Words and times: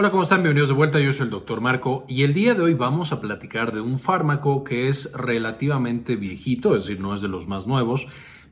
Hola, 0.00 0.12
¿cómo 0.12 0.22
están? 0.22 0.44
Bienvenidos 0.44 0.68
de 0.68 0.76
vuelta. 0.76 1.00
Yo 1.00 1.12
soy 1.12 1.24
el 1.24 1.30
doctor 1.30 1.60
Marco 1.60 2.04
y 2.06 2.22
el 2.22 2.32
día 2.32 2.54
de 2.54 2.62
hoy 2.62 2.74
vamos 2.74 3.10
a 3.10 3.20
platicar 3.20 3.72
de 3.72 3.80
un 3.80 3.98
fármaco 3.98 4.62
que 4.62 4.88
es 4.88 5.12
relativamente 5.12 6.14
viejito, 6.14 6.76
es 6.76 6.84
decir, 6.84 7.00
no 7.00 7.16
es 7.16 7.20
de 7.20 7.26
los 7.26 7.48
más 7.48 7.66
nuevos, 7.66 8.06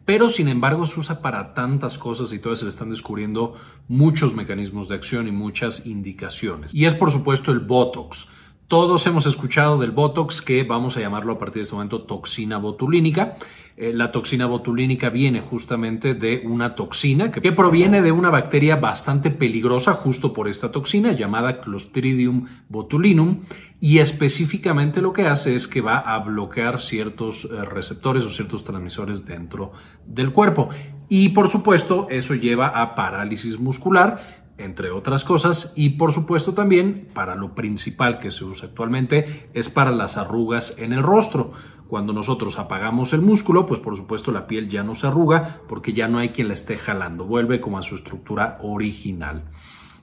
pero 0.05 0.29
sin 0.29 0.49
embargo 0.49 0.87
se 0.87 0.99
usa 0.99 1.23
para 1.23 1.55
tantas 1.55 1.99
cosas 1.99 2.33
y 2.33 2.41
todavía 2.41 2.59
se 2.59 2.65
le 2.65 2.73
están 2.73 2.91
descubriendo 2.91 3.55
muchos 3.87 4.35
mecanismos 4.35 4.89
de 4.89 4.97
acción 4.97 5.29
y 5.29 5.31
muchas 5.31 5.87
indicaciones. 5.87 6.75
Y 6.75 6.85
es 6.85 6.95
por 6.95 7.13
supuesto 7.13 7.53
el 7.53 7.61
Botox. 7.61 8.27
Todos 8.69 9.07
hemos 9.07 9.27
escuchado 9.27 9.79
del 9.79 9.93
Botox, 9.93 10.43
que 10.43 10.65
vamos 10.65 10.97
a 10.97 11.01
llamarlo 11.01 11.35
a 11.35 11.39
partir 11.39 11.61
de 11.61 11.63
este 11.63 11.77
momento 11.77 12.03
toxina 12.03 12.59
botulínica. 12.59 13.37
Eh, 13.77 13.93
la 13.95 14.11
toxina 14.11 14.47
botulínica 14.47 15.09
viene 15.09 15.41
justamente 15.41 16.15
de 16.15 16.43
una 16.45 16.75
toxina 16.75 17.31
que, 17.31 17.53
proviene 17.53 18.03
de 18.03 18.11
una 18.11 18.29
bacteria 18.29 18.75
bastante 18.75 19.31
peligrosa 19.31 19.93
justo 19.93 20.33
por 20.33 20.49
esta 20.49 20.73
toxina 20.73 21.13
llamada 21.13 21.61
Clostridium 21.61 22.47
botulinum 22.69 23.43
y 23.79 23.99
específicamente 23.99 25.01
lo 25.01 25.13
que 25.13 25.29
hace 25.29 25.55
es 25.55 25.69
que 25.69 25.81
va 25.81 25.99
a 25.99 26.19
bloquear 26.19 26.81
ciertos 26.81 27.45
eh, 27.45 27.65
receptores 27.67 28.25
o 28.25 28.31
ciertos 28.31 28.65
transmisores 28.65 29.25
dentro 29.25 29.75
del 30.05 30.33
cuerpo. 30.33 30.71
Y 31.09 31.29
por 31.29 31.51
supuesto 31.51 32.09
eso 32.11 32.35
lleva 32.35 32.67
a 32.67 32.97
parálisis 32.97 33.61
muscular 33.61 34.46
entre 34.59 34.91
otras 34.91 35.25
cosas, 35.25 35.73
y 35.77 35.91
por 35.91 36.13
supuesto 36.13 36.55
también 36.55 37.09
para 37.15 37.35
lo 37.35 37.55
principal 37.55 38.19
que 38.19 38.31
se 38.31 38.45
usa 38.45 38.69
actualmente 38.69 39.49
es 39.55 39.69
para 39.69 39.91
las 39.91 40.17
arrugas 40.17 40.75
en 40.79 40.93
el 40.93 41.03
rostro. 41.03 41.53
Cuando 41.89 42.13
nosotros 42.13 42.59
apagamos 42.59 43.13
el 43.13 43.21
músculo, 43.21 43.67
pues 43.67 43.81
por 43.81 43.97
supuesto 43.97 44.33
la 44.33 44.47
piel 44.47 44.69
ya 44.69 44.83
no 44.83 44.95
se 44.95 45.07
arruga 45.07 45.61
porque 45.69 45.93
ya 45.93 46.09
no 46.09 46.19
hay 46.19 46.31
quien 46.31 46.49
la 46.49 46.55
esté 46.55 46.77
jalando, 46.77 47.27
vuelve 47.27 47.61
como 47.61 47.79
a 47.79 47.83
su 47.83 47.95
estructura 47.95 48.59
original. 48.61 49.45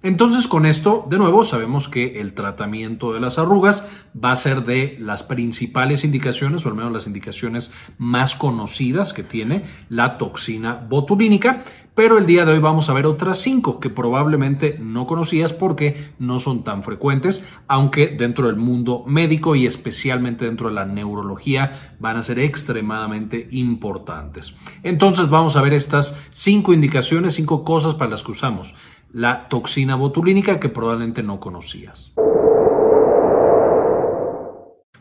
Entonces 0.03 0.49
con 0.49 0.66
esto, 0.66 1.07
de 1.09 1.17
nuevo, 1.17 1.45
sabemos 1.45 1.88
que 1.88 2.19
el 2.19 2.33
tratamiento 2.33 3.14
de 3.14 3.22
las 3.22 3.39
arrugas 3.39 3.88
va 4.14 4.33
a 4.33 4.36
ser 4.36 4.66
de 4.66 4.97
las 5.00 5.23
principales 5.23 6.03
indicaciones, 6.03 6.66
o 6.66 6.69
al 6.69 6.75
menos 6.75 6.91
las 6.91 7.08
indicaciones 7.08 7.73
más 7.97 8.36
conocidas 8.36 9.14
que 9.14 9.23
tiene 9.23 9.64
la 9.88 10.17
toxina 10.17 10.73
botulínica, 10.73 11.64
pero 11.95 12.17
el 12.17 12.25
día 12.25 12.44
de 12.44 12.52
hoy 12.52 12.59
vamos 12.59 12.89
a 12.89 12.94
ver 12.94 13.05
otras 13.05 13.38
cinco 13.38 13.80
que 13.80 13.89
probablemente 13.89 14.77
no 14.77 15.08
conocías 15.08 15.53
porque 15.53 16.11
no 16.20 16.42
son 16.42 16.66
tan 16.66 16.83
frecuentes, 16.83 17.45
aunque 17.70 18.08
dentro 18.08 18.47
del 18.47 18.58
mundo 18.58 19.05
médico 19.08 19.55
y 19.55 19.67
especialmente 19.67 20.44
dentro 20.44 20.67
de 20.67 20.75
la 20.75 20.86
neurología 20.86 21.95
van 21.99 22.17
a 22.17 22.23
ser 22.23 22.39
extremadamente 22.39 23.47
importantes. 23.52 24.55
Entonces 24.81 25.30
vamos 25.30 25.55
a 25.55 25.61
ver 25.61 25.72
estas 25.72 26.20
cinco 26.30 26.73
indicaciones, 26.73 27.36
cinco 27.36 27.64
cosas 27.64 27.94
para 27.94 28.11
las 28.11 28.23
que 28.23 28.31
usamos 28.31 28.75
la 29.14 29.47
toxina 29.47 29.95
botulínica 29.95 30.59
que 30.59 30.69
probablemente 30.69 31.22
no 31.22 31.39
conocías. 31.39 32.11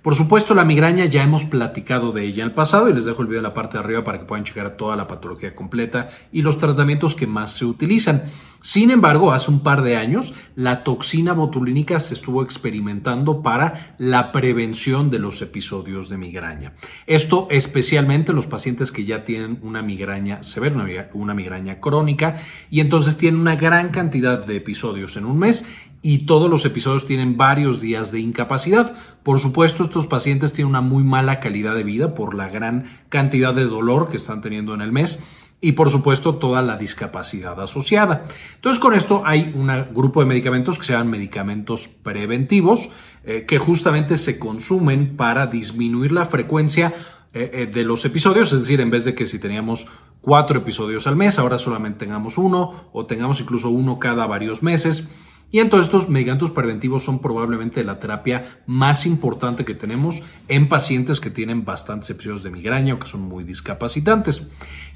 Por 0.02 0.16
supuesto, 0.16 0.54
la 0.54 0.64
migraña 0.64 1.06
ya 1.06 1.22
hemos 1.22 1.44
platicado 1.44 2.12
de 2.12 2.24
ella 2.24 2.42
en 2.42 2.50
el 2.50 2.54
pasado 2.54 2.90
y 2.90 2.92
les 2.92 3.04
dejo 3.04 3.22
el 3.22 3.28
video 3.28 3.38
en 3.38 3.44
la 3.44 3.54
parte 3.54 3.78
de 3.78 3.84
arriba 3.84 4.04
para 4.04 4.18
que 4.18 4.24
puedan 4.24 4.44
checar 4.44 4.76
toda 4.76 4.96
la 4.96 5.06
patología 5.06 5.54
completa 5.54 6.10
y 6.32 6.42
los 6.42 6.58
tratamientos 6.58 7.14
que 7.14 7.26
más 7.26 7.52
se 7.52 7.64
utilizan. 7.64 8.24
Sin 8.62 8.90
embargo, 8.90 9.32
hace 9.32 9.50
un 9.50 9.60
par 9.60 9.82
de 9.82 9.96
años, 9.96 10.34
la 10.54 10.84
toxina 10.84 11.32
botulínica 11.32 11.98
se 11.98 12.14
estuvo 12.14 12.44
experimentando 12.44 13.42
para 13.42 13.96
la 13.98 14.30
prevención 14.30 15.10
de 15.10 15.18
los 15.18 15.42
episodios 15.42 16.08
de 16.08 16.16
migraña. 16.16 16.74
Esto 17.08 17.48
especialmente 17.50 18.32
los 18.32 18.46
pacientes 18.46 18.92
que 18.92 19.04
ya 19.04 19.24
tienen 19.24 19.58
una 19.62 19.82
migraña 19.82 20.44
severa, 20.44 21.10
una 21.12 21.34
migraña 21.34 21.80
crónica, 21.80 22.40
y 22.70 22.78
entonces 22.78 23.18
tienen 23.18 23.40
una 23.40 23.56
gran 23.56 23.88
cantidad 23.88 24.46
de 24.46 24.56
episodios 24.56 25.16
en 25.16 25.24
un 25.24 25.40
mes 25.40 25.66
y 26.00 26.26
todos 26.26 26.50
los 26.50 26.64
episodios 26.64 27.06
tienen 27.06 27.36
varios 27.36 27.80
días 27.80 28.12
de 28.12 28.20
incapacidad. 28.20 28.94
Por 29.22 29.38
supuesto, 29.38 29.84
estos 29.84 30.06
pacientes 30.06 30.52
tienen 30.52 30.70
una 30.70 30.80
muy 30.80 31.04
mala 31.04 31.40
calidad 31.40 31.74
de 31.74 31.84
vida 31.84 32.14
por 32.14 32.34
la 32.34 32.48
gran 32.48 32.86
cantidad 33.08 33.54
de 33.54 33.64
dolor 33.64 34.08
que 34.08 34.16
están 34.16 34.40
teniendo 34.40 34.74
en 34.74 34.82
el 34.82 34.92
mes 34.92 35.20
y 35.62 35.72
por 35.72 35.90
supuesto 35.90 36.34
toda 36.34 36.60
la 36.60 36.76
discapacidad 36.76 37.58
asociada. 37.58 38.26
Entonces 38.56 38.80
con 38.80 38.92
esto 38.92 39.22
hay 39.24 39.52
un 39.54 39.70
grupo 39.94 40.20
de 40.20 40.26
medicamentos 40.26 40.78
que 40.78 40.84
se 40.84 40.92
llaman 40.92 41.08
medicamentos 41.08 41.88
preventivos 41.88 42.90
eh, 43.24 43.46
que 43.46 43.58
justamente 43.58 44.18
se 44.18 44.38
consumen 44.40 45.16
para 45.16 45.46
disminuir 45.46 46.10
la 46.10 46.26
frecuencia 46.26 46.92
eh, 47.32 47.50
eh, 47.54 47.66
de 47.72 47.84
los 47.84 48.04
episodios, 48.04 48.52
es 48.52 48.60
decir, 48.60 48.80
en 48.80 48.90
vez 48.90 49.04
de 49.04 49.14
que 49.14 49.24
si 49.24 49.38
teníamos 49.38 49.86
cuatro 50.20 50.58
episodios 50.58 51.06
al 51.06 51.14
mes, 51.16 51.38
ahora 51.38 51.58
solamente 51.58 52.00
tengamos 52.00 52.36
uno 52.36 52.90
o 52.92 53.06
tengamos 53.06 53.40
incluso 53.40 53.70
uno 53.70 54.00
cada 54.00 54.26
varios 54.26 54.64
meses. 54.64 55.08
Y 55.52 55.60
entonces 55.60 55.86
estos 55.86 56.08
medicamentos 56.08 56.50
preventivos 56.50 57.04
son 57.04 57.20
probablemente 57.20 57.84
la 57.84 58.00
terapia 58.00 58.62
más 58.66 59.04
importante 59.04 59.66
que 59.66 59.74
tenemos 59.74 60.22
en 60.48 60.68
pacientes 60.68 61.20
que 61.20 61.28
tienen 61.28 61.66
bastantes 61.66 62.08
episodios 62.08 62.42
de 62.42 62.50
migraña 62.50 62.94
o 62.94 62.98
que 62.98 63.06
son 63.06 63.20
muy 63.20 63.44
discapacitantes. 63.44 64.46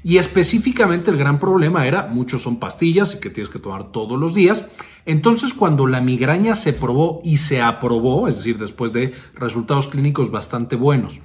Y 0.03 0.17
específicamente 0.17 1.11
el 1.11 1.17
gran 1.17 1.39
problema 1.39 1.85
era, 1.85 2.07
muchos 2.07 2.41
son 2.41 2.59
pastillas 2.59 3.13
y 3.13 3.19
que 3.19 3.29
tienes 3.29 3.53
que 3.53 3.59
tomar 3.59 3.91
todos 3.91 4.19
los 4.19 4.33
días. 4.33 4.67
Entonces 5.05 5.53
cuando 5.53 5.85
la 5.85 6.01
migraña 6.01 6.55
se 6.55 6.73
probó 6.73 7.21
y 7.23 7.37
se 7.37 7.61
aprobó, 7.61 8.27
es 8.27 8.37
decir, 8.37 8.57
después 8.57 8.91
de 8.93 9.13
resultados 9.35 9.87
clínicos 9.87 10.31
bastante 10.31 10.75
buenos, 10.75 11.21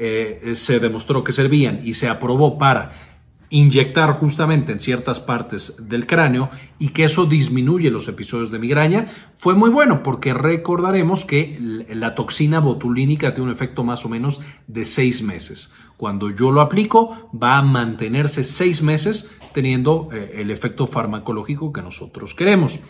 eh, 0.00 0.52
se 0.54 0.78
demostró 0.78 1.24
que 1.24 1.32
servían 1.32 1.80
y 1.82 1.94
se 1.94 2.08
aprobó 2.08 2.56
para 2.56 3.07
inyectar 3.50 4.12
justamente 4.12 4.72
en 4.72 4.80
ciertas 4.80 5.20
partes 5.20 5.76
del 5.80 6.06
cráneo 6.06 6.50
y 6.78 6.90
que 6.90 7.04
eso 7.04 7.24
disminuye 7.24 7.90
los 7.90 8.08
episodios 8.08 8.50
de 8.50 8.58
migraña, 8.58 9.06
fue 9.38 9.54
muy 9.54 9.70
bueno 9.70 10.02
porque 10.02 10.34
recordaremos 10.34 11.24
que 11.24 11.58
la 11.88 12.14
toxina 12.14 12.60
botulínica 12.60 13.34
tiene 13.34 13.50
un 13.50 13.54
efecto 13.54 13.84
más 13.84 14.04
o 14.04 14.08
menos 14.08 14.40
de 14.66 14.84
seis 14.84 15.22
meses. 15.22 15.72
Cuando 15.96 16.30
yo 16.30 16.52
lo 16.52 16.60
aplico 16.60 17.30
va 17.34 17.58
a 17.58 17.62
mantenerse 17.62 18.44
seis 18.44 18.82
meses 18.82 19.30
teniendo 19.52 20.08
eh, 20.12 20.36
el 20.36 20.50
efecto 20.50 20.86
farmacológico 20.86 21.72
que 21.72 21.82
nosotros 21.82 22.34
queremos. 22.34 22.80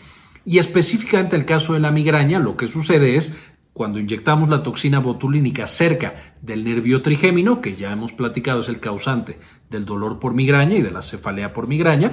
Y 0.45 0.59
específicamente 0.59 1.35
el 1.35 1.45
caso 1.45 1.73
de 1.73 1.79
la 1.79 1.91
migraña, 1.91 2.39
lo 2.39 2.55
que 2.55 2.67
sucede 2.67 3.15
es 3.15 3.39
cuando 3.79 3.97
inyectamos 3.97 4.49
la 4.49 4.61
toxina 4.61 4.99
botulínica 4.99 5.65
cerca 5.65 6.35
del 6.41 6.65
nervio 6.65 7.01
trigémino, 7.01 7.61
que 7.61 7.77
ya 7.77 7.93
hemos 7.93 8.11
platicado 8.11 8.59
es 8.59 8.67
el 8.67 8.81
causante 8.81 9.39
del 9.69 9.85
dolor 9.85 10.19
por 10.19 10.33
migraña 10.33 10.75
y 10.75 10.81
de 10.81 10.91
la 10.91 11.01
cefalea 11.01 11.53
por 11.53 11.69
migraña, 11.69 12.11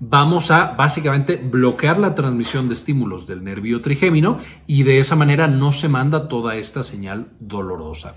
vamos 0.00 0.50
a 0.50 0.74
básicamente 0.74 1.36
bloquear 1.36 1.98
la 1.98 2.14
transmisión 2.14 2.68
de 2.68 2.74
estímulos 2.74 3.26
del 3.26 3.42
nervio 3.42 3.80
trigémino 3.80 4.36
y 4.66 4.82
de 4.82 4.98
esa 4.98 5.16
manera 5.16 5.48
no 5.48 5.72
se 5.72 5.88
manda 5.88 6.28
toda 6.28 6.56
esta 6.56 6.84
señal 6.84 7.28
dolorosa 7.40 8.16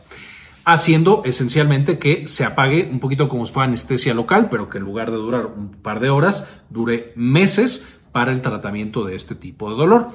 haciendo 0.65 1.21
esencialmente 1.23 1.97
que 1.97 2.27
se 2.27 2.43
apague 2.43 2.89
un 2.91 2.99
poquito 2.99 3.29
como 3.29 3.47
si 3.47 3.53
fuera 3.53 3.69
anestesia 3.69 4.13
local, 4.13 4.49
pero 4.51 4.69
que 4.69 4.79
en 4.79 4.83
lugar 4.83 5.11
de 5.11 5.17
durar 5.17 5.45
un 5.45 5.71
par 5.81 6.01
de 6.01 6.09
horas, 6.09 6.61
dure 6.69 7.13
meses 7.15 7.87
para 8.11 8.33
el 8.33 8.41
tratamiento 8.41 9.05
de 9.05 9.15
este 9.15 9.33
tipo 9.33 9.71
de 9.71 9.77
dolor. 9.77 10.11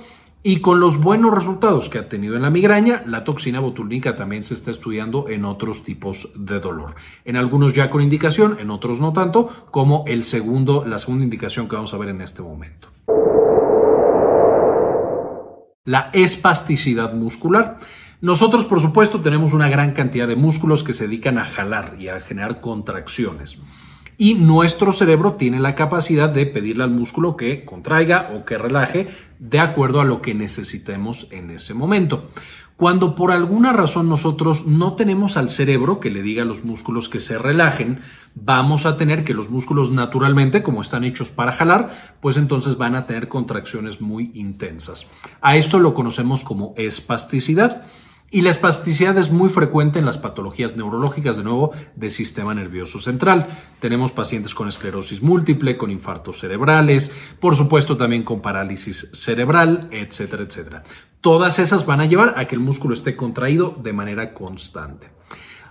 Y 0.49 0.61
con 0.61 0.79
los 0.79 1.03
buenos 1.03 1.35
resultados 1.35 1.89
que 1.89 1.99
ha 1.99 2.09
tenido 2.09 2.37
en 2.37 2.43
la 2.43 2.51
migraña, 2.51 3.03
la 3.05 3.25
toxina 3.25 3.59
botulínica 3.59 4.15
también 4.15 4.45
se 4.45 4.55
está 4.55 4.71
estudiando 4.71 5.29
en 5.29 5.45
otros 5.45 5.83
tipos 5.83 6.31
de 6.37 6.61
dolor. 6.61 6.95
En 7.25 7.35
algunos 7.35 7.75
ya 7.75 7.91
con 7.91 8.01
indicación, 8.01 8.57
en 8.61 8.71
otros 8.71 9.01
no 9.01 9.13
tanto, 9.13 9.49
como 9.73 10.05
el 10.07 10.23
segundo, 10.23 10.85
la 10.87 11.01
segunda 11.01 11.25
indicación 11.25 11.69
que 11.69 11.75
vamos 11.75 11.93
a 11.95 11.99
ver 11.99 12.11
en 12.11 12.21
este 12.21 12.43
momento. 12.43 12.93
La 15.85 16.11
espasticidad 16.13 17.13
muscular. 17.13 17.81
Nosotros, 18.21 18.67
por 18.67 18.81
supuesto, 18.81 19.21
tenemos 19.21 19.53
una 19.53 19.69
gran 19.69 19.95
cantidad 19.95 20.29
de 20.29 20.37
músculos 20.37 20.85
que 20.85 20.95
se 20.95 21.09
dedican 21.09 21.39
a 21.39 21.45
jalar 21.45 21.97
y 21.99 22.07
a 22.07 22.21
generar 22.21 22.61
contracciones 22.61 23.59
y 24.19 24.35
nuestro 24.35 24.93
cerebro 24.93 25.35
tiene 25.35 25.61
la 25.61 25.75
capacidad 25.75 26.29
de 26.29 26.47
pedirle 26.47 26.85
al 26.85 26.91
músculo 26.91 27.37
que 27.37 27.65
contraiga 27.65 28.33
o 28.35 28.45
que 28.45 28.59
relaje 28.59 29.09
de 29.39 29.61
acuerdo 29.61 30.01
a 30.01 30.05
lo 30.05 30.23
que 30.23 30.35
necesitemos 30.35 31.29
en 31.31 31.51
ese 31.51 31.75
momento. 31.75 32.31
Cuando 32.77 33.15
por 33.15 33.31
alguna 33.31 33.73
razón 33.73 34.11
nosotros 34.11 34.67
no 34.67 34.97
tenemos 34.97 35.39
al 35.39 35.49
cerebro 35.49 35.99
que 35.99 36.11
le 36.11 36.21
diga 36.21 36.43
a 36.43 36.47
los 36.47 36.63
músculos 36.63 37.09
que 37.09 37.21
se 37.21 37.39
relajen, 37.39 38.01
vamos 38.35 38.85
a 38.85 38.99
tener 38.99 39.25
que 39.25 39.33
los 39.33 39.49
músculos 39.49 39.91
naturalmente, 39.91 40.63
como 40.63 40.83
están 40.83 41.03
hechos 41.03 41.31
para 41.31 41.53
jalar, 41.53 42.17
pues 42.21 42.37
entonces 42.37 42.77
van 42.77 42.95
a 42.95 43.07
tener 43.07 43.29
contracciones 43.29 44.03
muy 44.03 44.31
intensas. 44.35 45.07
A 45.41 45.57
esto 45.57 45.79
lo 45.79 45.95
conocemos 45.95 46.43
como 46.45 46.75
espasticidad. 46.77 47.87
Y 48.29 48.41
la 48.41 48.51
espasticidad 48.51 49.17
es 49.19 49.31
muy 49.31 49.49
frecuente 49.49 50.01
en 50.01 50.05
las 50.05 50.19
patologías 50.19 50.77
neurológicas, 50.77 51.37
de 51.37 51.45
nuevo, 51.45 51.71
del 51.95 52.11
sistema 52.11 52.55
nervioso 52.55 52.99
central. 52.99 53.47
Tenemos 53.79 54.11
pacientes 54.11 54.53
con 54.53 54.67
esclerosis 54.67 55.23
múltiple, 55.23 55.77
con 55.77 55.93
infartos 55.93 56.41
cerebrales, 56.41 57.13
por 57.39 57.55
supuesto 57.55 57.97
también 57.97 58.25
con 58.25 58.41
parálisis 58.41 59.11
cerebral, 59.13 59.89
etcétera, 59.93 60.43
etcétera. 60.43 60.83
Todas 61.21 61.61
esas 61.61 61.87
van 61.87 62.01
a 62.01 62.07
llevar 62.07 62.35
a 62.37 62.47
que 62.47 62.57
el 62.57 62.61
músculo 62.61 62.95
esté 62.95 63.15
contraído 63.15 63.77
de 63.81 63.93
manera 63.93 64.35
constante. 64.35 65.09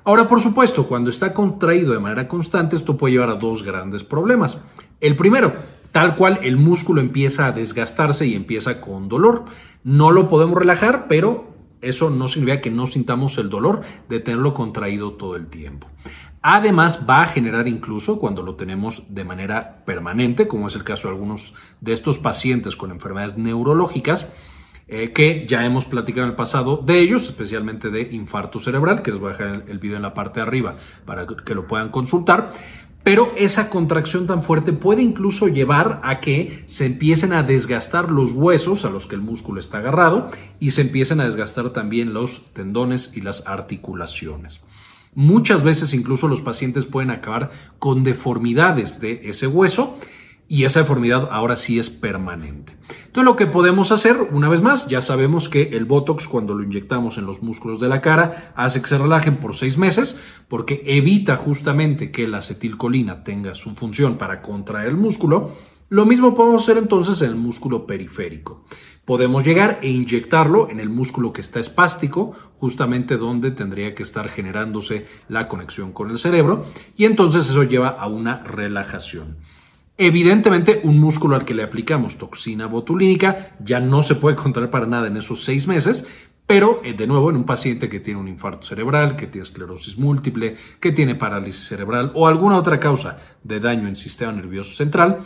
Ahora, 0.05 0.29
por 0.29 0.39
supuesto, 0.39 0.87
cuando 0.87 1.09
está 1.09 1.33
contraído 1.33 1.91
de 1.91 1.99
manera 1.99 2.27
constante, 2.27 2.77
esto 2.77 2.95
puede 2.95 3.13
llevar 3.13 3.31
a 3.31 3.35
dos 3.35 3.63
grandes 3.63 4.03
problemas. 4.03 4.61
El 5.01 5.17
primero, 5.17 5.53
tal 5.91 6.15
cual 6.15 6.39
el 6.43 6.55
músculo 6.55 7.01
empieza 7.01 7.47
a 7.47 7.51
desgastarse 7.51 8.25
y 8.27 8.35
empieza 8.35 8.79
con 8.79 9.09
dolor. 9.09 9.45
No 9.83 10.11
lo 10.11 10.29
podemos 10.29 10.57
relajar, 10.57 11.07
pero 11.09 11.54
eso 11.89 12.09
no 12.09 12.27
significa 12.27 12.61
que 12.61 12.71
no 12.71 12.85
sintamos 12.87 13.37
el 13.37 13.49
dolor 13.49 13.81
de 14.09 14.19
tenerlo 14.19 14.53
contraído 14.53 15.13
todo 15.13 15.35
el 15.35 15.47
tiempo. 15.47 15.87
Además, 16.41 17.07
va 17.09 17.23
a 17.23 17.27
generar 17.27 17.67
incluso 17.67 18.19
cuando 18.19 18.43
lo 18.43 18.55
tenemos 18.55 19.15
de 19.15 19.23
manera 19.23 19.83
permanente, 19.83 20.47
como 20.47 20.67
es 20.67 20.75
el 20.75 20.83
caso 20.83 21.07
de 21.07 21.15
algunos 21.15 21.55
de 21.81 21.93
estos 21.93 22.19
pacientes 22.19 22.75
con 22.75 22.91
enfermedades 22.91 23.35
neurológicas, 23.35 24.31
eh, 24.87 25.13
que 25.13 25.47
ya 25.47 25.65
hemos 25.65 25.85
platicado 25.85 26.25
en 26.25 26.29
el 26.29 26.35
pasado 26.35 26.77
de 26.77 26.99
ellos, 26.99 27.23
especialmente 27.23 27.89
de 27.89 28.03
infarto 28.11 28.59
cerebral, 28.59 29.01
que 29.01 29.09
les 29.09 29.19
voy 29.19 29.29
a 29.29 29.37
dejar 29.37 29.63
el, 29.67 29.79
video 29.79 29.95
en 29.95 30.03
la 30.03 30.13
parte 30.13 30.39
de 30.39 30.45
arriba 30.45 30.75
para 31.05 31.25
que 31.25 31.55
lo 31.55 31.65
puedan 31.65 31.89
consultar. 31.89 32.53
Pero 33.05 33.31
esa 33.37 33.69
contracción 33.69 34.25
tan 34.25 34.41
fuerte 34.41 34.73
puede 34.73 35.03
incluso 35.03 35.47
llevar 35.47 36.01
a 36.03 36.21
que 36.21 36.63
se 36.65 36.87
empiecen 36.87 37.33
a 37.33 37.43
desgastar 37.43 38.09
los 38.09 38.31
huesos 38.31 38.83
a 38.83 38.89
los 38.89 39.05
que 39.05 39.13
el 39.13 39.21
músculo 39.21 39.59
está 39.59 39.77
agarrado 39.77 40.31
y 40.59 40.71
se 40.71 40.81
empiecen 40.81 41.19
a 41.19 41.25
desgastar 41.25 41.69
también 41.69 42.15
los 42.15 42.51
tendones 42.53 43.15
y 43.15 43.21
las 43.21 43.45
articulaciones. 43.45 44.63
Muchas 45.13 45.61
veces 45.63 45.93
incluso 45.93 46.27
los 46.27 46.41
pacientes 46.41 46.85
pueden 46.85 47.11
acabar 47.11 47.51
con 47.77 48.03
deformidades 48.03 48.99
de 48.99 49.21
ese 49.25 49.45
hueso 49.45 49.99
y 50.47 50.65
esa 50.65 50.81
deformidad 50.81 51.29
ahora 51.31 51.57
sí 51.57 51.79
es 51.79 51.89
permanente. 51.89 52.77
Entonces 53.07 53.23
lo 53.23 53.35
que 53.35 53.47
podemos 53.47 53.91
hacer, 53.91 54.17
una 54.31 54.49
vez 54.49 54.61
más, 54.61 54.87
ya 54.87 55.01
sabemos 55.01 55.49
que 55.49 55.69
el 55.73 55.85
Botox 55.85 56.27
cuando 56.27 56.53
lo 56.53 56.63
inyectamos 56.63 57.17
en 57.17 57.25
los 57.25 57.41
músculos 57.41 57.79
de 57.79 57.89
la 57.89 58.01
cara 58.01 58.53
hace 58.55 58.81
que 58.81 58.87
se 58.87 58.97
relajen 58.97 59.37
por 59.37 59.55
seis 59.55 59.77
meses 59.77 60.19
porque 60.47 60.83
evita 60.85 61.35
justamente 61.35 62.11
que 62.11 62.27
la 62.27 62.39
acetilcolina 62.39 63.23
tenga 63.23 63.55
su 63.55 63.73
función 63.75 64.17
para 64.17 64.41
contraer 64.41 64.89
el 64.89 64.97
músculo. 64.97 65.55
Lo 65.89 66.05
mismo 66.05 66.35
podemos 66.35 66.63
hacer 66.63 66.77
entonces 66.77 67.21
en 67.21 67.29
el 67.29 67.35
músculo 67.35 67.85
periférico. 67.85 68.65
Podemos 69.05 69.45
llegar 69.45 69.79
e 69.83 69.89
inyectarlo 69.89 70.69
en 70.69 70.79
el 70.79 70.89
músculo 70.89 71.31
que 71.31 71.41
está 71.41 71.59
espástico, 71.59 72.33
justamente 72.57 73.17
donde 73.17 73.51
tendría 73.51 73.93
que 73.93 74.01
estar 74.01 74.29
generándose 74.29 75.05
la 75.29 75.47
conexión 75.47 75.91
con 75.93 76.09
el 76.09 76.17
cerebro, 76.17 76.65
y 76.97 77.05
entonces 77.05 77.47
eso 77.47 77.63
lleva 77.63 77.89
a 77.89 78.07
una 78.07 78.41
relajación. 78.43 79.37
Evidentemente, 79.97 80.81
un 80.83 80.99
músculo 80.99 81.37
al 81.37 81.45
que 81.45 81.53
le 81.53 81.63
aplicamos 81.63 82.17
toxina 82.17 82.67
botulínica 82.67 83.55
ya 83.63 83.79
no 83.79 84.03
se 84.03 84.15
puede 84.15 84.35
contraer 84.35 84.69
para 84.69 84.87
nada 84.87 85.07
en 85.07 85.15
esos 85.15 85.45
seis 85.45 85.67
meses, 85.69 86.05
pero 86.45 86.81
eh, 86.83 86.93
de 86.93 87.07
nuevo 87.07 87.29
en 87.29 87.37
un 87.37 87.45
paciente 87.45 87.87
que 87.87 88.01
tiene 88.01 88.19
un 88.19 88.27
infarto 88.27 88.67
cerebral, 88.67 89.15
que 89.15 89.27
tiene 89.27 89.43
esclerosis 89.43 89.97
múltiple, 89.97 90.57
que 90.81 90.91
tiene 90.91 91.15
parálisis 91.15 91.65
cerebral 91.65 92.11
o 92.13 92.27
alguna 92.27 92.57
otra 92.57 92.77
causa 92.77 93.19
de 93.43 93.61
daño 93.61 93.87
en 93.87 93.95
sistema 93.95 94.33
nervioso 94.33 94.75
central, 94.75 95.19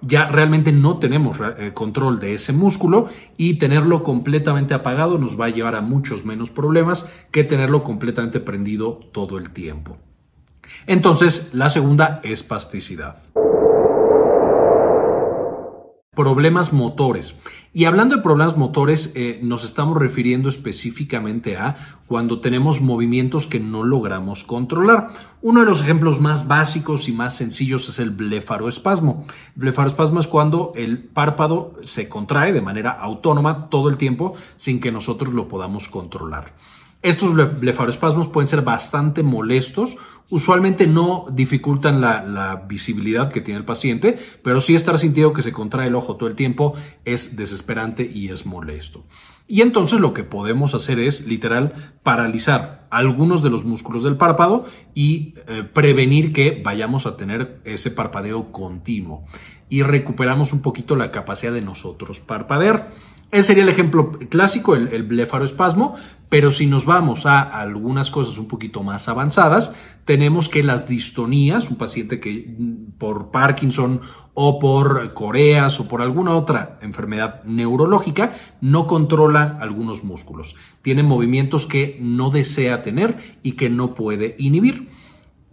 ya 0.00 0.26
realmente 0.28 0.72
no 0.72 0.98
tenemos 0.98 1.36
eh, 1.58 1.72
control 1.74 2.18
de 2.18 2.32
ese 2.32 2.54
músculo 2.54 3.08
y 3.36 3.58
tenerlo 3.58 4.02
completamente 4.02 4.72
apagado 4.72 5.18
nos 5.18 5.38
va 5.38 5.46
a 5.46 5.50
llevar 5.50 5.76
a 5.76 5.82
muchos 5.82 6.24
menos 6.24 6.48
problemas 6.48 7.12
que 7.30 7.44
tenerlo 7.44 7.84
completamente 7.84 8.40
prendido 8.40 9.00
todo 9.12 9.36
el 9.36 9.50
tiempo. 9.50 9.98
Entonces, 10.86 11.52
la 11.52 11.68
segunda 11.68 12.20
es 12.24 12.42
plasticidad 12.42 13.22
problemas 16.14 16.72
motores. 16.72 17.36
Y 17.72 17.86
hablando 17.86 18.16
de 18.16 18.22
problemas 18.22 18.56
motores, 18.56 19.12
eh, 19.16 19.40
nos 19.42 19.64
estamos 19.64 19.98
refiriendo 19.98 20.48
específicamente 20.48 21.56
a 21.56 21.76
cuando 22.06 22.40
tenemos 22.40 22.80
movimientos 22.80 23.46
que 23.46 23.58
no 23.58 23.82
logramos 23.82 24.44
controlar. 24.44 25.08
Uno 25.42 25.60
de 25.60 25.66
los 25.66 25.80
ejemplos 25.80 26.20
más 26.20 26.46
básicos 26.46 27.08
y 27.08 27.12
más 27.12 27.34
sencillos 27.34 27.88
es 27.88 27.98
el 27.98 28.10
blefaroespasmo. 28.10 29.26
Blefaroespasmo 29.56 30.20
es 30.20 30.28
cuando 30.28 30.72
el 30.76 30.98
párpado 30.98 31.72
se 31.82 32.08
contrae 32.08 32.52
de 32.52 32.62
manera 32.62 32.90
autónoma 32.90 33.68
todo 33.70 33.88
el 33.88 33.96
tiempo 33.96 34.34
sin 34.56 34.80
que 34.80 34.92
nosotros 34.92 35.34
lo 35.34 35.48
podamos 35.48 35.88
controlar. 35.88 36.54
Estos 37.02 37.34
blefaroespasmos 37.34 38.28
pueden 38.28 38.48
ser 38.48 38.62
bastante 38.62 39.22
molestos 39.22 39.98
usualmente 40.34 40.88
no 40.88 41.26
dificultan 41.30 42.00
la, 42.00 42.64
visibilidad 42.66 43.30
que 43.30 43.40
tiene 43.40 43.58
el 43.58 43.64
paciente, 43.64 44.18
pero 44.42 44.60
sí 44.60 44.74
estar 44.74 44.98
sintiendo 44.98 45.32
que 45.32 45.42
se 45.42 45.52
contrae 45.52 45.86
el 45.86 45.94
ojo 45.94 46.16
todo 46.16 46.28
el 46.28 46.34
tiempo 46.34 46.74
es 47.04 47.36
desesperante 47.36 48.10
y 48.12 48.30
es 48.30 48.44
molesto. 48.44 49.04
Y 49.46 49.60
entonces 49.60 50.00
lo 50.00 50.12
que 50.12 50.24
podemos 50.24 50.74
hacer 50.74 50.98
es 50.98 51.28
literal 51.28 51.94
paralizar 52.02 52.88
algunos 52.90 53.44
de 53.44 53.50
los 53.50 53.64
músculos 53.64 54.02
del 54.02 54.16
párpado 54.16 54.64
y 54.92 55.34
eh, 55.46 55.62
prevenir 55.62 56.32
que 56.32 56.60
vayamos 56.64 57.06
a 57.06 57.16
tener 57.16 57.60
ese 57.64 57.92
parpadeo 57.92 58.50
continuo 58.50 59.26
y 59.68 59.82
recuperamos 59.82 60.52
un 60.52 60.62
poquito 60.62 60.96
la 60.96 61.12
capacidad 61.12 61.52
de 61.52 61.62
nosotros 61.62 62.18
parpadear. 62.18 62.90
Ese 63.34 63.48
sería 63.48 63.64
el 63.64 63.68
ejemplo 63.68 64.12
clásico, 64.30 64.76
el, 64.76 65.02
blefaroespasmo, 65.02 65.96
pero 66.28 66.52
si 66.52 66.68
nos 66.68 66.86
vamos 66.86 67.26
a 67.26 67.40
algunas 67.40 68.12
cosas 68.12 68.38
un 68.38 68.46
poquito 68.46 68.84
más 68.84 69.08
avanzadas, 69.08 69.74
tenemos 70.04 70.48
que 70.48 70.62
las 70.62 70.86
distonías, 70.86 71.68
un 71.68 71.74
paciente 71.74 72.20
que 72.20 72.54
mm, 72.56 72.92
por 72.96 73.32
Parkinson 73.32 74.02
o 74.34 74.60
por 74.60 75.14
Coreas 75.14 75.80
o 75.80 75.88
por 75.88 76.00
alguna 76.00 76.36
otra 76.36 76.78
enfermedad 76.80 77.42
neurológica 77.42 78.34
no 78.60 78.86
controla 78.86 79.58
algunos 79.60 80.04
músculos. 80.04 80.54
Tiene 80.82 81.02
movimientos 81.02 81.66
que 81.66 81.98
no 82.00 82.30
desea 82.30 82.84
tener 82.84 83.38
y 83.42 83.52
que 83.52 83.68
no 83.68 83.96
puede 83.96 84.36
inhibir. 84.38 84.90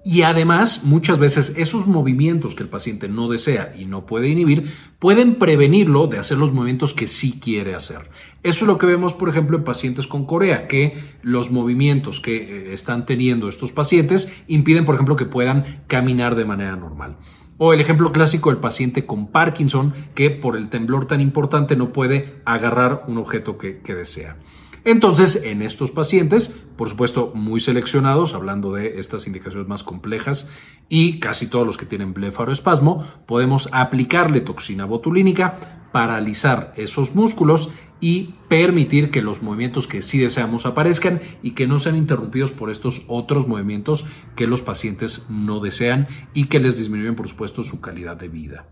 Y 0.03 0.23
además, 0.23 0.83
muchas 0.83 1.19
veces 1.19 1.55
esos 1.57 1.85
movimientos 1.85 2.55
que 2.55 2.63
el 2.63 2.69
paciente 2.69 3.07
no 3.07 3.29
desea 3.29 3.73
y 3.77 3.85
no 3.85 4.07
puede 4.07 4.29
inhibir 4.29 4.71
pueden 4.97 5.35
prevenirlo 5.35 6.07
de 6.07 6.17
hacer 6.17 6.39
los 6.39 6.53
movimientos 6.53 6.93
que 6.93 7.05
sí 7.05 7.39
quiere 7.39 7.75
hacer. 7.75 8.09
Eso 8.41 8.65
es 8.65 8.67
lo 8.67 8.79
que 8.79 8.87
vemos, 8.87 9.13
por 9.13 9.29
ejemplo, 9.29 9.57
en 9.57 9.63
pacientes 9.63 10.07
con 10.07 10.25
Corea, 10.25 10.67
que 10.67 10.97
los 11.21 11.51
movimientos 11.51 12.19
que 12.19 12.37
eh, 12.37 12.73
están 12.73 13.05
teniendo 13.05 13.47
estos 13.47 13.71
pacientes 13.71 14.33
impiden, 14.47 14.85
por 14.85 14.95
ejemplo, 14.95 15.15
que 15.15 15.25
puedan 15.25 15.83
caminar 15.85 16.35
de 16.35 16.45
manera 16.45 16.75
normal. 16.75 17.17
O 17.59 17.71
el 17.71 17.79
ejemplo 17.79 18.11
clásico 18.11 18.49
del 18.49 18.59
paciente 18.59 19.05
con 19.05 19.27
Parkinson, 19.27 19.93
que 20.15 20.31
por 20.31 20.57
el 20.57 20.69
temblor 20.69 21.05
tan 21.05 21.21
importante 21.21 21.75
no 21.75 21.93
puede 21.93 22.41
agarrar 22.43 23.03
un 23.07 23.19
objeto 23.19 23.59
que, 23.59 23.81
que 23.81 23.93
desea. 23.93 24.37
Entonces, 24.83 25.43
en 25.43 25.61
estos 25.61 25.91
pacientes, 25.91 26.49
por 26.75 26.89
supuesto, 26.89 27.31
muy 27.35 27.59
seleccionados, 27.59 28.33
hablando 28.33 28.73
de 28.73 28.99
estas 28.99 29.27
indicaciones 29.27 29.67
más 29.67 29.83
complejas 29.83 30.49
y 30.89 31.19
casi 31.19 31.47
todos 31.47 31.67
los 31.67 31.77
que 31.77 31.85
tienen 31.85 32.13
blefaroespasmo, 32.13 33.05
podemos 33.27 33.69
aplicarle 33.71 34.41
toxina 34.41 34.85
botulínica, 34.85 35.87
paralizar 35.91 36.73
esos 36.77 37.15
músculos 37.15 37.69
y 37.99 38.33
permitir 38.49 39.11
que 39.11 39.21
los 39.21 39.43
movimientos 39.43 39.85
que 39.85 40.01
sí 40.01 40.17
deseamos 40.17 40.65
aparezcan 40.65 41.21
y 41.43 41.51
que 41.51 41.67
no 41.67 41.79
sean 41.79 41.95
interrumpidos 41.95 42.49
por 42.49 42.71
estos 42.71 43.05
otros 43.07 43.47
movimientos 43.47 44.05
que 44.35 44.47
los 44.47 44.63
pacientes 44.63 45.27
no 45.29 45.59
desean 45.59 46.07
y 46.33 46.45
que 46.45 46.59
les 46.59 46.79
disminuyen, 46.79 47.15
por 47.15 47.29
supuesto, 47.29 47.63
su 47.63 47.79
calidad 47.79 48.17
de 48.17 48.27
vida. 48.27 48.65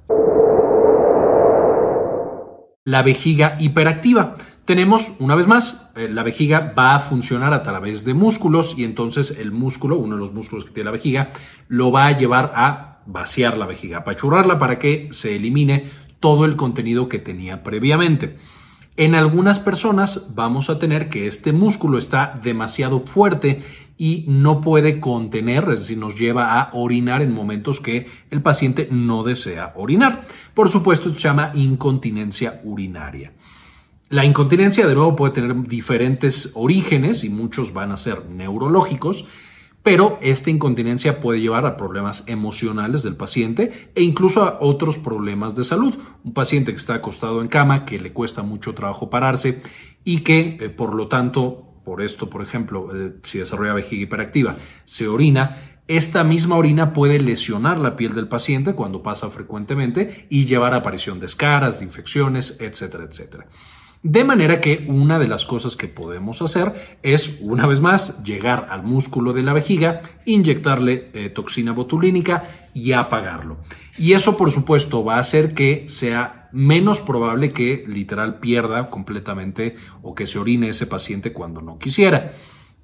La 2.86 3.04
vejiga 3.04 3.56
hiperactiva 3.60 4.38
tenemos, 4.70 5.14
una 5.18 5.34
vez 5.34 5.48
más, 5.48 5.90
eh, 5.96 6.08
la 6.08 6.22
vejiga 6.22 6.76
va 6.78 6.94
a 6.94 7.00
funcionar 7.00 7.56
a 7.56 7.64
través 7.64 8.06
de 8.06 8.14
músculos 8.14 8.76
y 8.78 8.84
entonces 8.84 9.40
el 9.40 9.52
músculo, 9.52 9.98
uno 9.98 10.14
de 10.14 10.22
los 10.22 10.32
músculos 10.32 10.64
que 10.64 10.70
tiene 10.70 10.86
la 10.86 10.92
vejiga, 10.92 11.32
lo 11.70 11.92
va 11.92 12.06
a 12.06 12.16
llevar 12.16 12.52
a 12.54 13.00
vaciar 13.08 13.58
la 13.58 13.66
vejiga, 13.66 13.98
apachurrarla 13.98 14.60
para 14.60 14.78
que 14.78 15.08
se 15.10 15.36
elimine 15.36 15.86
todo 16.20 16.46
el 16.46 16.56
contenido 16.56 17.10
que 17.10 17.18
tenía 17.18 17.64
previamente. 17.64 18.38
En 18.96 19.16
algunas 19.16 19.58
personas 19.58 20.36
vamos 20.36 20.70
a 20.70 20.78
tener 20.78 21.10
que 21.10 21.26
este 21.26 21.52
músculo 21.52 21.98
está 21.98 22.40
demasiado 22.44 23.00
fuerte 23.08 23.64
y 23.98 24.26
no 24.28 24.62
puede 24.62 25.00
contener, 25.00 25.64
es 25.70 25.80
decir, 25.80 25.98
nos 25.98 26.14
lleva 26.14 26.60
a 26.60 26.70
orinar 26.74 27.24
en 27.24 27.34
momentos 27.34 27.80
que 27.80 28.06
el 28.30 28.44
paciente 28.44 28.88
no 28.92 29.24
desea 29.24 29.74
orinar. 29.76 30.28
Por 30.54 30.70
supuesto, 30.70 31.10
esto 31.10 31.20
se 31.20 31.28
llama 31.28 31.54
incontinencia 31.56 32.62
urinaria. 32.64 33.32
La 34.12 34.25
incontinencia, 34.25 34.88
de 34.88 34.96
nuevo, 34.96 35.16
puede 35.16 35.34
tener 35.34 35.56
diferentes 35.68 36.54
orígenes 36.56 37.24
y 37.24 37.30
muchos 37.30 37.74
van 37.74 37.92
a 37.92 37.98
ser 37.98 38.25
neurológicos, 38.25 39.28
pero 39.84 40.18
esta 40.24 40.50
incontinencia 40.50 41.22
puede 41.22 41.42
llevar 41.42 41.68
a 41.68 41.78
problemas 41.78 42.24
emocionales 42.25 43.04
del 43.04 43.16
paciente 43.16 43.92
e 43.94 44.01
incluso 44.01 44.44
a 44.44 44.58
otros 44.62 44.98
problemas 44.98 45.56
de 45.56 45.63
salud. 45.63 45.94
Un 46.24 46.34
paciente 46.34 46.72
que 46.72 46.80
está 46.80 46.96
acostado 46.96 47.39
en 47.44 47.50
cama, 47.50 47.86
que 47.86 48.00
le 48.00 48.12
cuesta 48.12 48.42
mucho 48.42 48.74
trabajo 48.74 49.12
pararse 49.12 49.62
y 50.04 50.22
que, 50.22 50.58
eh, 50.60 50.70
por 50.70 50.96
lo 50.96 51.08
tanto, 51.08 51.75
por 51.86 52.01
esto, 52.01 52.32
por 52.32 52.42
ejemplo, 52.42 52.89
eh, 52.92 53.13
si 53.22 53.38
desarrolla 53.38 53.74
vejiga 53.74 54.01
hiperactiva, 54.01 54.58
se 54.86 55.08
orina, 55.08 55.56
esta 55.88 56.24
misma 56.24 56.56
orina 56.56 56.94
puede 56.94 57.20
lesionar 57.20 57.80
la 57.80 57.96
piel 57.96 58.16
del 58.16 58.28
paciente 58.28 58.74
cuando 58.74 59.04
pasa 59.04 59.30
frecuentemente 59.30 60.25
y 60.32 60.48
llevar 60.48 60.74
a 60.74 60.78
aparición 60.78 61.20
de 61.20 61.28
escaras, 61.28 61.78
de 61.78 61.86
infecciones, 61.86 62.58
etcétera, 62.60 63.04
etcétera. 63.04 63.46
De 64.01 64.24
manera 64.24 64.62
que 64.62 64.86
una 64.88 65.20
de 65.20 65.27
las 65.27 65.46
cosas 65.46 65.75
que 65.75 65.89
podemos 65.89 66.41
hacer 66.41 66.98
es, 67.03 67.39
una 67.41 67.68
vez 67.68 67.82
más, 67.82 68.24
llegar 68.24 68.68
al 68.70 68.82
músculo 68.84 69.34
de 69.34 69.44
la 69.44 69.51
vejiga, 69.51 70.01
inyectarle 70.24 71.10
eh, 71.13 71.29
toxina 71.29 71.74
botulínica 71.74 72.46
y 72.74 72.94
apagarlo. 72.94 73.58
Y 73.98 74.13
eso 74.13 74.38
por 74.38 74.51
supuesto 74.51 75.03
va 75.03 75.18
a 75.18 75.20
hacer 75.20 75.53
que 75.53 75.89
sea 75.89 76.48
menos 76.53 77.01
probable 77.01 77.50
que 77.50 77.84
literal 77.88 78.39
pierda 78.39 78.89
completamente 78.89 79.75
o 80.01 80.15
que 80.15 80.27
se 80.27 80.39
orine 80.39 80.70
ese 80.70 80.88
paciente 80.88 81.34
cuando 81.34 81.62
no 81.62 81.77
quisiera. 81.77 82.36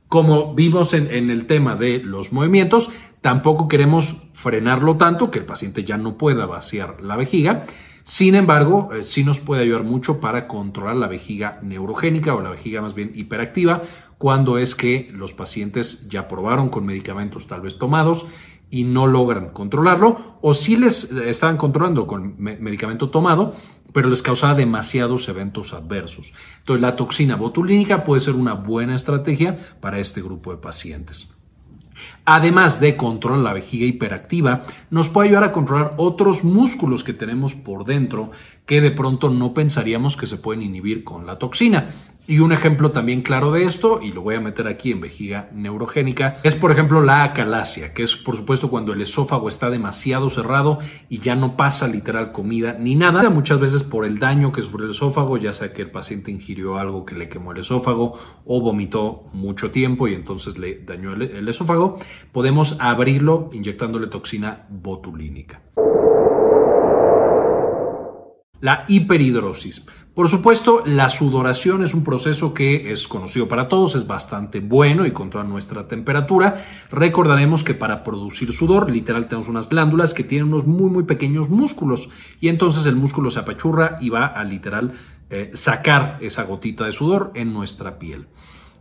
Como 0.09 0.53
vimos 0.53 0.93
en, 0.93 1.09
en 1.09 1.29
el 1.29 1.47
tema 1.47 1.77
de 1.77 1.99
los 1.99 2.33
movimientos, 2.33 2.89
tampoco 3.21 3.69
queremos 3.69 4.23
frenarlo 4.33 4.97
tanto 4.97 5.31
que 5.31 5.39
el 5.39 5.45
paciente 5.45 5.85
ya 5.85 5.95
no 5.95 6.17
pueda 6.17 6.45
vaciar 6.45 7.01
la 7.01 7.15
vejiga. 7.15 7.65
Sin 8.05 8.35
embargo, 8.35 8.91
eh, 8.93 9.03
sí 9.03 9.23
nos 9.23 9.39
puede 9.39 9.63
ayudar 9.63 9.83
mucho 9.83 10.21
para 10.21 10.47
controlar 10.47 10.95
la 10.95 11.07
vejiga 11.07 11.59
neurogénica 11.63 12.35
o 12.35 12.41
la 12.41 12.51
vejiga 12.51 12.79
más 12.79 12.93
bien 12.93 13.11
hiperactiva 13.15 13.81
cuando 14.19 14.59
es 14.59 14.75
que 14.75 15.09
los 15.11 15.33
pacientes 15.33 16.07
ya 16.07 16.27
probaron 16.27 16.69
con 16.69 16.85
medicamentos 16.85 17.47
tal 17.47 17.61
vez 17.61 17.79
tomados 17.79 18.27
y 18.69 18.83
no 18.83 19.07
logran 19.07 19.49
controlarlo 19.49 20.37
o 20.41 20.53
si 20.53 20.77
les 20.77 21.11
eh, 21.11 21.31
estaban 21.31 21.57
controlando 21.57 22.05
con 22.05 22.35
medicamento 22.37 23.09
tomado 23.09 23.55
pero 23.91 24.07
les 24.07 24.21
causaba 24.21 24.53
demasiados 24.53 25.27
eventos 25.27 25.73
adversos. 25.73 26.31
Entonces 26.59 26.81
la 26.83 26.95
toxina 26.95 27.37
botulínica 27.37 28.03
puede 28.03 28.21
ser 28.21 28.35
una 28.35 28.53
buena 28.53 28.95
estrategia 28.95 29.57
para 29.81 29.97
este 29.97 30.21
grupo 30.21 30.51
de 30.51 30.57
pacientes. 30.57 31.33
Además 32.25 32.79
de 32.79 32.97
controlar 32.97 33.43
la 33.43 33.53
vejiga 33.53 33.85
hiperactiva, 33.85 34.63
nos 34.89 35.09
puede 35.09 35.29
ayudar 35.29 35.43
a 35.43 35.51
controlar 35.51 35.93
otros 35.97 36.43
músculos 36.43 37.03
que 37.03 37.13
tenemos 37.13 37.53
por 37.53 37.85
dentro 37.85 38.31
que 38.65 38.81
de 38.81 38.91
pronto 38.91 39.29
no 39.29 39.53
pensaríamos 39.53 40.17
que 40.17 40.27
se 40.27 40.37
pueden 40.37 40.63
inhibir 40.63 41.03
con 41.03 41.25
la 41.25 41.37
toxina. 41.37 41.93
Y 42.27 42.39
un 42.39 42.51
ejemplo 42.51 42.89
también 42.89 43.21
claro 43.21 43.51
de 43.51 43.65
esto, 43.65 43.99
y 44.01 44.11
lo 44.11 44.23
voy 44.23 44.33
a 44.33 44.41
meter 44.41 44.67
aquí 44.67 44.89
en 44.89 44.99
vejiga 44.99 45.47
neurogénica, 45.53 46.39
es 46.41 46.55
por 46.55 46.71
ejemplo 46.71 47.03
la 47.03 47.23
acalasia, 47.23 47.93
que 47.93 48.01
es 48.01 48.15
por 48.15 48.35
supuesto 48.35 48.71
cuando 48.71 48.93
el 48.93 49.01
esófago 49.01 49.47
está 49.47 49.69
demasiado 49.69 50.31
cerrado 50.31 50.79
y 51.07 51.19
ya 51.19 51.35
no 51.35 51.55
pasa 51.55 51.87
literal 51.87 52.31
comida 52.31 52.77
ni 52.79 52.95
nada, 52.95 53.29
muchas 53.29 53.59
veces 53.59 53.83
por 53.83 54.05
el 54.05 54.17
daño 54.17 54.51
que 54.51 54.63
sufre 54.63 54.85
el 54.85 54.91
esófago, 54.91 55.37
ya 55.37 55.53
sea 55.53 55.71
que 55.71 55.83
el 55.83 55.91
paciente 55.91 56.31
ingirió 56.31 56.79
algo 56.79 57.05
que 57.05 57.13
le 57.13 57.29
quemó 57.29 57.51
el 57.51 57.59
esófago 57.59 58.17
o 58.43 58.59
vomitó 58.59 59.25
mucho 59.33 59.69
tiempo 59.69 60.07
y 60.07 60.15
entonces 60.15 60.57
le 60.57 60.83
dañó 60.83 61.13
el, 61.13 61.21
el 61.21 61.47
esófago, 61.47 61.99
podemos 62.31 62.77
abrirlo 62.79 63.49
inyectándole 63.53 64.07
toxina 64.07 64.65
botulínica. 64.69 65.61
La 68.61 68.85
hiperhidrosis. 68.87 69.85
Por 70.15 70.29
supuesto, 70.29 70.81
la 70.85 71.09
sudoración 71.09 71.83
es 71.83 71.93
un 71.93 72.05
proceso 72.05 72.53
que 72.53 72.93
es 72.93 73.05
conocido 73.05 73.49
para 73.49 73.67
todos, 73.67 73.95
es 73.95 74.07
bastante 74.07 74.61
bueno 74.61 75.05
y 75.05 75.11
controla 75.11 75.45
nuestra 75.45 75.89
temperatura. 75.89 76.63
Recordaremos 76.89 77.65
que 77.65 77.73
para 77.73 78.01
producir 78.05 78.53
sudor, 78.53 78.89
literal, 78.89 79.27
tenemos 79.27 79.49
unas 79.49 79.67
glándulas 79.67 80.13
que 80.13 80.23
tienen 80.23 80.47
unos 80.47 80.65
muy, 80.65 80.89
muy 80.89 81.03
pequeños 81.03 81.49
músculos 81.49 82.07
y 82.39 82.47
entonces 82.47 82.85
el 82.85 82.95
músculo 82.95 83.29
se 83.29 83.39
apachurra 83.39 83.97
y 83.99 84.07
va 84.07 84.25
a 84.25 84.45
literal 84.45 84.93
eh, 85.29 85.51
sacar 85.53 86.17
esa 86.21 86.43
gotita 86.43 86.85
de 86.85 86.93
sudor 86.93 87.31
en 87.35 87.53
nuestra 87.53 87.99
piel. 87.99 88.27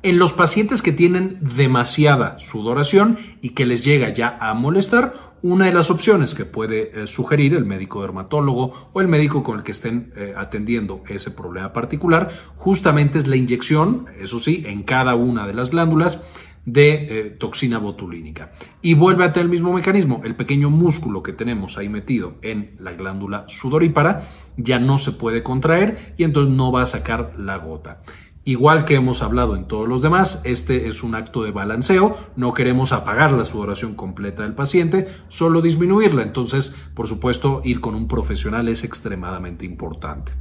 En 0.04 0.18
los 0.18 0.34
pacientes 0.34 0.82
que 0.82 0.92
tienen 0.92 1.38
demasiada 1.40 2.38
sudoración 2.38 3.16
y 3.40 3.50
que 3.50 3.64
les 3.64 3.82
llega 3.82 4.10
ya 4.10 4.36
a 4.38 4.52
molestar, 4.52 5.14
una 5.40 5.64
de 5.64 5.72
las 5.72 5.90
opciones 5.90 6.34
que 6.34 6.44
puede 6.44 6.90
eh, 6.92 7.06
sugerir 7.06 7.54
el 7.54 7.64
médico 7.64 8.02
dermatólogo 8.02 8.90
o 8.92 9.00
el 9.00 9.08
médico 9.08 9.42
con 9.42 9.56
el 9.56 9.64
que 9.64 9.72
estén 9.72 10.12
eh, 10.14 10.34
atendiendo 10.36 11.02
ese 11.08 11.30
problema 11.30 11.72
particular, 11.72 12.30
justamente 12.56 13.18
es 13.18 13.26
la 13.26 13.36
inyección, 13.36 14.04
eso 14.20 14.40
sí, 14.40 14.62
en 14.66 14.82
cada 14.82 15.14
una 15.14 15.46
de 15.46 15.54
las 15.54 15.70
glándulas 15.70 16.22
de 16.66 16.92
eh, 16.92 17.30
toxina 17.30 17.78
botulínica. 17.78 18.52
Y 18.82 18.92
vuelve 18.92 19.24
a 19.24 19.32
tener 19.32 19.46
el 19.46 19.52
mismo 19.52 19.72
mecanismo, 19.72 20.20
el 20.24 20.34
pequeño 20.34 20.68
músculo 20.68 21.22
que 21.22 21.32
tenemos 21.32 21.78
ahí 21.78 21.88
metido 21.88 22.34
en 22.42 22.76
la 22.78 22.92
glándula 22.92 23.44
sudorípara 23.48 24.28
ya 24.56 24.78
no 24.78 24.98
se 24.98 25.12
puede 25.12 25.42
contraer 25.42 26.14
y 26.16 26.24
entonces 26.24 26.54
no 26.54 26.72
va 26.72 26.82
a 26.82 26.86
sacar 26.86 27.34
la 27.38 27.56
gota. 27.56 28.02
Igual 28.46 28.84
que 28.84 28.94
hemos 28.94 29.22
hablado 29.22 29.56
en 29.56 29.64
todos 29.64 29.88
los 29.88 30.02
demás, 30.02 30.42
este 30.44 30.88
es 30.88 31.02
un 31.02 31.14
acto 31.14 31.44
de 31.44 31.50
balanceo, 31.50 32.18
no 32.36 32.52
queremos 32.52 32.92
apagar 32.92 33.32
la 33.32 33.46
sudoración 33.46 33.94
completa 33.94 34.42
del 34.42 34.52
paciente, 34.52 35.08
solo 35.28 35.62
disminuirla, 35.62 36.22
entonces 36.22 36.76
por 36.92 37.08
supuesto 37.08 37.62
ir 37.64 37.80
con 37.80 37.94
un 37.94 38.06
profesional 38.06 38.68
es 38.68 38.84
extremadamente 38.84 39.64
importante. 39.64 40.32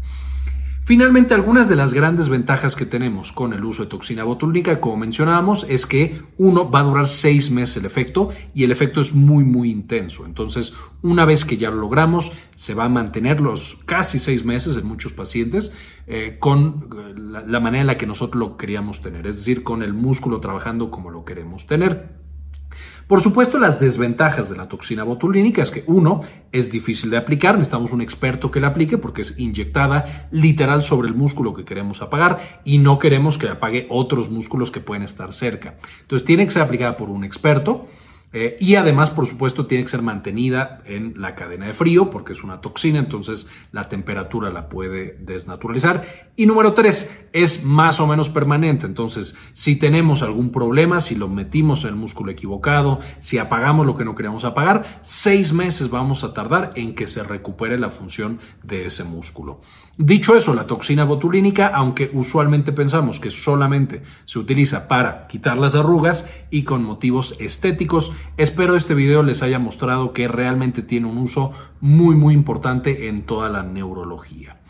Finalmente, 0.86 1.34
algunas 1.34 1.70
de 1.70 1.78
las 1.78 1.94
grandes 1.94 2.28
ventajas 2.28 2.76
que 2.76 2.86
tenemos 2.86 3.32
con 3.32 3.54
el 3.54 3.64
uso 3.64 3.84
de 3.84 3.90
toxina 3.90 4.26
botulínica, 4.26 4.82
como 4.82 4.98
mencionábamos, 4.98 5.66
es 5.70 5.86
que 5.86 6.22
uno 6.38 6.70
va 6.70 6.82
a 6.82 6.84
durar 6.84 7.08
seis 7.08 7.52
meses 7.52 7.78
el 7.78 7.86
efecto 7.86 8.32
y 8.54 8.66
el 8.66 8.72
efecto 8.72 9.00
es 9.00 9.14
muy, 9.14 9.46
muy 9.46 9.72
intenso. 9.72 10.26
Entonces, 10.26 10.74
una 11.02 11.24
vez 11.24 11.46
que 11.46 11.56
ya 11.56 11.72
lo 11.72 11.78
logramos, 11.78 12.34
se 12.56 12.74
va 12.74 12.84
a 12.84 12.90
mantener 12.90 13.40
los 13.40 13.78
casi 13.86 14.20
seis 14.20 14.44
meses 14.44 14.76
en 14.76 14.86
muchos 14.86 15.14
pacientes 15.14 15.74
eh, 16.06 16.36
con 16.38 16.90
eh, 16.98 17.44
la 17.48 17.60
manera 17.62 17.82
en 17.82 17.88
la 17.88 17.98
que 17.98 18.06
nosotros 18.06 18.38
lo 18.38 18.58
queríamos 18.58 19.02
tener, 19.02 19.26
es 19.26 19.38
decir, 19.38 19.64
con 19.64 19.84
el 19.84 19.94
músculo 19.94 20.42
trabajando 20.42 20.92
como 20.92 21.12
lo 21.12 21.24
queremos 21.24 21.66
tener. 21.66 22.23
Por 23.08 23.22
supuesto, 23.22 23.60
las 23.60 23.80
desventajas 23.80 24.50
de 24.50 24.56
la 24.56 24.70
toxina 24.70 25.04
botulínica 25.04 25.62
es 25.62 25.72
que 25.72 25.84
uno, 25.88 26.22
es 26.52 26.72
difícil 26.72 27.10
de 27.10 27.18
aplicar, 27.18 27.56
necesitamos 27.56 27.92
un 27.92 28.02
experto 28.02 28.50
que 28.50 28.60
la 28.60 28.68
aplique 28.68 28.98
porque 28.98 29.22
es 29.22 29.38
inyectada 29.38 30.28
literal 30.32 30.84
sobre 30.84 31.10
el 31.10 31.14
músculo 31.14 31.54
que 31.54 31.66
queremos 31.66 32.02
apagar 32.02 32.62
y 32.64 32.78
no 32.78 33.00
queremos 33.00 33.38
que 33.38 33.50
apague 33.50 33.88
otros 33.90 34.30
músculos 34.30 34.72
que 34.72 34.80
pueden 34.80 35.04
estar 35.04 35.34
cerca. 35.34 35.76
Entonces 36.02 36.26
tiene 36.26 36.46
que 36.46 36.52
ser 36.52 36.62
aplicada 36.62 36.96
por 36.96 37.10
un 37.10 37.24
experto. 37.24 37.88
Eh, 38.36 38.58
y 38.60 38.76
además, 38.76 39.12
por 39.12 39.28
supuesto, 39.28 39.68
tiene 39.68 39.84
que 39.84 39.92
ser 39.92 40.02
mantenida 40.02 40.82
en 40.86 41.14
la 41.22 41.36
cadena 41.36 41.68
de 41.68 41.76
frío 41.76 42.10
porque 42.10 42.34
es 42.34 42.44
una 42.44 42.62
toxina, 42.62 42.98
entonces 42.98 43.48
la 43.72 43.90
temperatura 43.90 44.50
la 44.50 44.70
puede 44.70 45.16
desnaturalizar. 45.20 46.32
Y 46.36 46.48
número 46.48 46.74
tres, 46.74 47.28
es 47.32 47.64
más 47.64 48.00
o 48.00 48.08
menos 48.08 48.30
permanente. 48.30 48.88
Entonces, 48.88 49.38
si 49.54 49.76
tenemos 49.76 50.24
algún 50.24 50.52
problema, 50.52 51.00
si 51.00 51.14
lo 51.16 51.28
metimos 51.28 51.84
en 51.84 51.90
el 51.90 51.96
músculo 51.96 52.32
equivocado, 52.32 53.00
si 53.20 53.38
apagamos 53.38 53.86
lo 53.86 53.96
que 53.96 54.04
no 54.04 54.16
queríamos 54.16 54.44
apagar, 54.46 55.02
seis 55.04 55.54
meses 55.54 55.92
vamos 55.92 56.24
a 56.24 56.34
tardar 56.34 56.74
en 56.76 56.96
que 56.96 57.08
se 57.08 57.24
recupere 57.24 57.78
la 57.78 57.92
función 57.92 58.40
de 58.64 58.88
ese 58.88 59.04
músculo. 59.04 59.62
Dicho 59.96 60.36
eso, 60.36 60.56
la 60.56 60.66
toxina 60.66 61.04
botulínica, 61.04 61.68
aunque 61.68 62.10
usualmente 62.14 62.72
pensamos 62.72 63.20
que 63.20 63.30
solamente 63.30 64.02
se 64.26 64.40
utiliza 64.40 64.88
para 64.88 65.28
quitar 65.28 65.56
las 65.58 65.76
arrugas 65.76 66.28
y 66.50 66.64
con 66.64 66.84
motivos 66.84 67.36
estéticos, 67.40 68.12
espero 68.38 68.76
este 68.76 68.96
video 68.96 69.22
les 69.22 69.44
haya 69.44 69.60
mostrado 69.60 70.12
que 70.12 70.28
realmente 70.28 70.82
tiene 70.82 71.06
un 71.06 71.20
uso 71.20 71.52
muy 71.80 72.16
muy 72.16 72.34
importante 72.34 73.08
en 73.08 73.22
toda 73.22 73.50
la 73.50 73.62
neurología. 73.62 74.63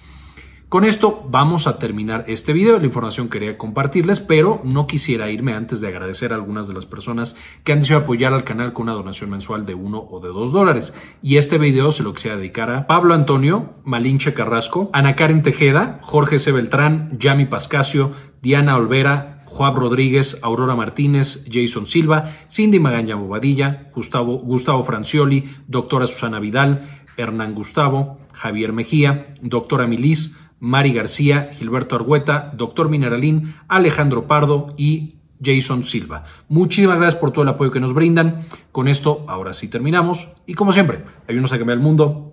Con 0.73 0.85
esto 0.85 1.23
vamos 1.29 1.67
a 1.67 1.77
terminar 1.77 2.25
este 2.27 2.51
video. 2.51 2.79
La 2.79 2.85
información 2.87 3.29
quería 3.29 3.59
compartirles, 3.59 4.19
pero 4.19 4.59
no 4.63 4.87
quisiera 4.87 5.29
irme 5.29 5.53
antes 5.53 5.81
de 5.81 5.87
agradecer 5.87 6.33
a 6.33 6.35
algunas 6.35 6.67
de 6.67 6.73
las 6.73 6.87
personas 6.87 7.35
que 7.63 7.73
han 7.73 7.81
decidido 7.81 7.99
apoyar 7.99 8.33
al 8.33 8.43
canal 8.43 8.73
con 8.73 8.85
una 8.85 8.93
donación 8.93 9.29
mensual 9.29 9.67
de 9.67 9.75
uno 9.75 9.99
o 10.09 10.19
de 10.19 10.29
dos 10.29 10.51
dólares. 10.51 10.95
Y 11.21 11.37
este 11.37 11.59
video 11.59 11.91
se 11.91 12.01
lo 12.01 12.15
quisiera 12.15 12.37
dedicar 12.37 12.71
a 12.71 12.87
Pablo 12.87 13.13
Antonio, 13.13 13.75
Malinche 13.83 14.33
Carrasco, 14.33 14.89
Ana 14.93 15.15
Karen 15.15 15.43
Tejeda, 15.43 15.99
Jorge 16.01 16.39
C. 16.39 16.51
Beltrán, 16.51 17.19
Yami 17.19 17.45
Pascasio, 17.45 18.11
Diana 18.41 18.75
Olvera, 18.75 19.43
Juan 19.45 19.75
Rodríguez, 19.75 20.39
Aurora 20.41 20.73
Martínez, 20.73 21.45
Jason 21.51 21.85
Silva, 21.85 22.31
Cindy 22.49 22.79
Magaña 22.79 23.13
Bobadilla, 23.13 23.91
Gustavo, 23.93 24.39
Gustavo 24.39 24.81
Francioli, 24.81 25.47
doctora 25.67 26.07
Susana 26.07 26.39
Vidal, 26.39 27.03
Hernán 27.15 27.53
Gustavo, 27.53 28.17
Javier 28.31 28.73
Mejía, 28.73 29.35
doctora 29.43 29.85
Milis, 29.85 30.35
Mari 30.63 30.93
García, 30.93 31.51
Gilberto 31.57 31.97
Argueta, 31.97 32.53
Doctor 32.55 32.87
Mineralín, 32.87 33.53
Alejandro 33.67 34.27
Pardo 34.27 34.73
y 34.77 35.15
Jason 35.43 35.83
Silva. 35.83 36.23
Muchísimas 36.47 36.95
gracias 36.95 37.19
por 37.19 37.31
todo 37.31 37.43
el 37.43 37.49
apoyo 37.49 37.69
que 37.69 37.81
nos 37.81 37.93
brindan. 37.93 38.45
Con 38.71 38.87
esto, 38.87 39.25
ahora 39.27 39.51
sí 39.51 39.67
terminamos. 39.67 40.29
Y 40.47 40.53
como 40.53 40.71
siempre, 40.71 41.03
ayúdenos 41.27 41.51
a 41.51 41.57
cambiar 41.57 41.79
el 41.79 41.83
mundo. 41.83 42.32